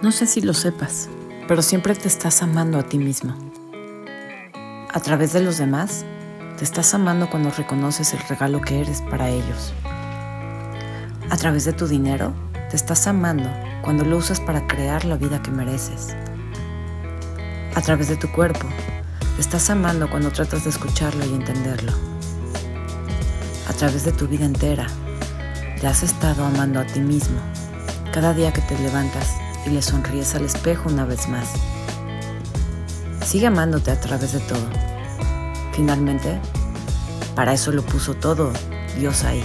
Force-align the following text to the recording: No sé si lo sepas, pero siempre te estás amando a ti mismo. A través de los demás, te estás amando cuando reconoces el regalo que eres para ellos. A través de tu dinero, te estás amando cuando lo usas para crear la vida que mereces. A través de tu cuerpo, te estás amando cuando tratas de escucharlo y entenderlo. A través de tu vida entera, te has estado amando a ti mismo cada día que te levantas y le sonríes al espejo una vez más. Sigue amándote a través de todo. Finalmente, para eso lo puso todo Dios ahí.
No 0.00 0.12
sé 0.12 0.28
si 0.28 0.40
lo 0.40 0.54
sepas, 0.54 1.08
pero 1.48 1.60
siempre 1.60 1.92
te 1.96 2.06
estás 2.06 2.40
amando 2.40 2.78
a 2.78 2.84
ti 2.84 2.98
mismo. 2.98 3.34
A 4.94 5.00
través 5.00 5.32
de 5.32 5.40
los 5.40 5.58
demás, 5.58 6.04
te 6.56 6.62
estás 6.62 6.94
amando 6.94 7.28
cuando 7.28 7.50
reconoces 7.50 8.12
el 8.12 8.20
regalo 8.20 8.60
que 8.60 8.80
eres 8.80 9.02
para 9.02 9.28
ellos. 9.28 9.72
A 11.28 11.36
través 11.36 11.64
de 11.64 11.72
tu 11.72 11.88
dinero, 11.88 12.32
te 12.70 12.76
estás 12.76 13.08
amando 13.08 13.50
cuando 13.82 14.04
lo 14.04 14.18
usas 14.18 14.40
para 14.40 14.68
crear 14.68 15.04
la 15.04 15.16
vida 15.16 15.42
que 15.42 15.50
mereces. 15.50 16.14
A 17.74 17.80
través 17.82 18.06
de 18.06 18.16
tu 18.16 18.30
cuerpo, 18.30 18.68
te 19.34 19.40
estás 19.40 19.68
amando 19.68 20.08
cuando 20.08 20.30
tratas 20.30 20.62
de 20.62 20.70
escucharlo 20.70 21.24
y 21.26 21.34
entenderlo. 21.34 21.92
A 23.68 23.72
través 23.72 24.04
de 24.04 24.12
tu 24.12 24.28
vida 24.28 24.44
entera, 24.44 24.86
te 25.80 25.88
has 25.88 26.04
estado 26.04 26.44
amando 26.44 26.78
a 26.78 26.86
ti 26.86 27.00
mismo 27.00 27.40
cada 28.12 28.32
día 28.32 28.52
que 28.52 28.62
te 28.62 28.78
levantas 28.78 29.47
y 29.68 29.72
le 29.72 29.82
sonríes 29.82 30.34
al 30.34 30.44
espejo 30.44 30.88
una 30.88 31.04
vez 31.04 31.28
más. 31.28 31.48
Sigue 33.24 33.46
amándote 33.46 33.90
a 33.90 34.00
través 34.00 34.32
de 34.32 34.40
todo. 34.40 34.66
Finalmente, 35.72 36.40
para 37.34 37.52
eso 37.52 37.70
lo 37.72 37.82
puso 37.82 38.14
todo 38.14 38.52
Dios 38.98 39.24
ahí. 39.24 39.44